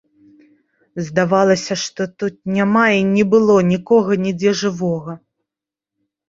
Здавалася, 1.09 1.73
што 1.83 2.07
тут 2.23 2.33
няма 2.55 2.85
і 3.01 3.03
не 3.11 3.23
было 3.35 3.59
нікога 3.73 4.19
нідзе 4.25 4.55
жывога. 4.63 5.13